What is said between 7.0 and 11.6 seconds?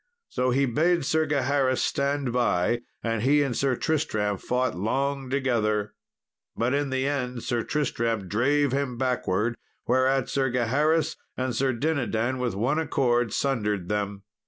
end Sir Tristram drave him backward, whereat Sir Gaheris and